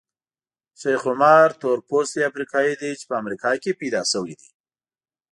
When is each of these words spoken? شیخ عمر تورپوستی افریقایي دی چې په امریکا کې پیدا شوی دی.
شیخ 0.79 1.01
عمر 1.11 1.47
تورپوستی 1.61 2.21
افریقایي 2.29 2.73
دی 2.81 2.91
چې 2.99 3.03
په 3.09 3.15
امریکا 3.21 3.51
کې 3.61 3.77
پیدا 3.81 4.01
شوی 4.11 4.33
دی. 4.41 4.49